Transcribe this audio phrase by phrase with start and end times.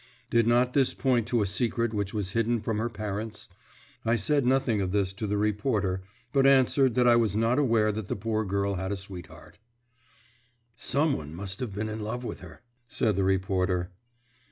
[0.31, 3.47] Did not this point to a secret which was hidden from her parents?
[4.03, 6.01] I said nothing of this to the reporter,
[6.33, 9.59] but answered that I was not aware that the poor girl had a sweetheart.
[10.75, 13.91] "Some one must have been in love with her," said the reporter.